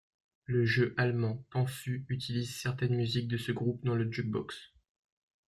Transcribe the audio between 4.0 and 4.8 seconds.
jukebox.